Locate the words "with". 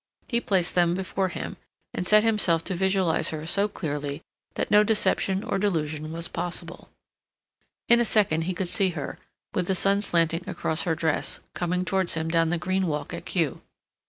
9.53-9.67